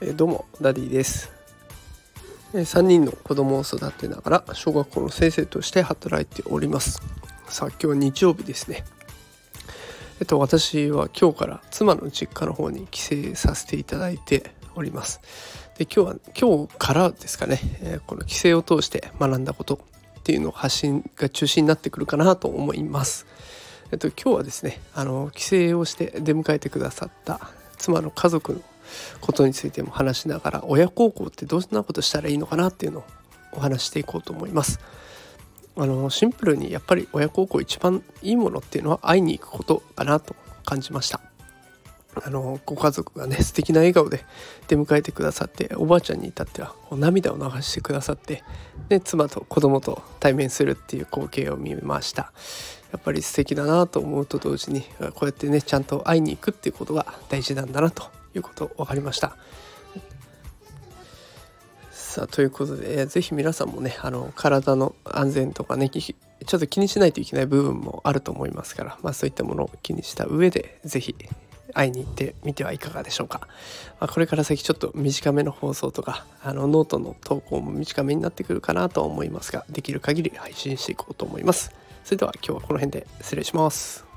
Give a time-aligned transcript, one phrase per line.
[0.00, 1.32] えどうもダディです。
[2.52, 7.00] 3人の子供を育てながら小学校の先生として働いております。
[7.48, 8.84] さあ今日は日曜日ですね。
[10.20, 15.20] えっと私は今日から妻の実家の方に帰省させていただいております。
[15.78, 19.80] で今日は今日からですかね、えこの帰省を通して学んだこと
[20.20, 23.26] っていうのを発信が中心になってくるかなと思います。
[23.92, 27.40] えっと今日はですねあの帰省をして出迎えてくださった
[27.76, 28.60] 妻の家族の
[29.20, 33.04] ことについても話しながら親孝行ってどんなことしたらいいのかなっていうのを
[33.52, 34.80] お話していこうと思います。
[35.76, 41.33] あのシンプルにやっぱり親孝行一番いいものっていうのは会いに行くことかなと感じました。
[42.22, 44.24] あのご家族がね素敵な笑顔で
[44.68, 48.42] 出迎えてくださっておばあちゃんに至っては涙を流してくださって
[48.88, 52.32] で妻と子供と対面するっていう光景を見ました
[52.92, 54.82] やっぱり素敵だなと思うと同時に
[55.14, 58.04] こうやってねちゃんと会いに行くっていうことが大事なんだなと
[58.34, 59.36] いうこと分かりました。
[62.14, 71.16] さあということで是非皆さんもねあの体の安全とかねちょっと気にしないといけない部分もあると思いますから、まあ、そういったものを気にした上で是非
[71.74, 73.40] 会いに行ってみてはいかがでしょうか、
[74.00, 81.72] まあ、これから先ちょっと短めの放送とかあのノートの投稿も短めになってくるかなと思いますができる限り配信していこうと思います。
[82.04, 84.13] それでは今日はこの辺で失礼します。